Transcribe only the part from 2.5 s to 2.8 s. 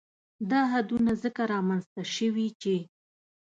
چې